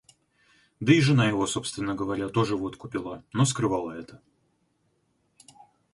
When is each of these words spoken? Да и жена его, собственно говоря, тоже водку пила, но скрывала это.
Да 0.79 0.91
и 0.93 0.99
жена 1.07 1.27
его, 1.27 1.45
собственно 1.45 1.93
говоря, 1.93 2.27
тоже 2.27 2.57
водку 2.57 2.89
пила, 2.89 3.23
но 3.33 3.45
скрывала 3.45 3.91
это. 3.91 4.19